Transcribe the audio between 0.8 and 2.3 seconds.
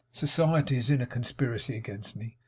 in a conspiracy against